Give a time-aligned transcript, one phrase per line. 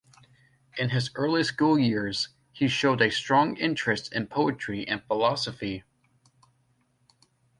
[0.79, 5.83] In his early school years, he showed a strong interest in poetry and philosophy.